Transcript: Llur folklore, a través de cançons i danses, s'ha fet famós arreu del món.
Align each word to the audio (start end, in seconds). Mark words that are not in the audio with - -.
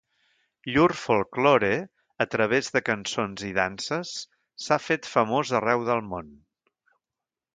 Llur 0.75 0.93
folklore, 1.01 1.69
a 2.25 2.27
través 2.35 2.71
de 2.77 2.81
cançons 2.87 3.45
i 3.49 3.51
danses, 3.59 4.15
s'ha 4.65 4.81
fet 4.87 5.11
famós 5.13 5.55
arreu 5.61 5.87
del 5.91 6.05
món. 6.09 6.33